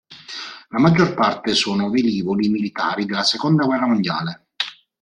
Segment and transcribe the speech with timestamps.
[0.69, 4.47] La maggior parte sono velivoli militari della seconda guerra mondiale.